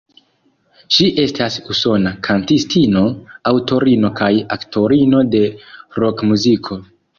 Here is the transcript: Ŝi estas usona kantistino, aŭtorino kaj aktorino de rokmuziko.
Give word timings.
Ŝi 0.95 1.09
estas 1.23 1.57
usona 1.75 2.13
kantistino, 2.29 3.05
aŭtorino 3.53 4.13
kaj 4.23 4.33
aktorino 4.59 5.23
de 5.37 5.45
rokmuziko. 6.03 6.83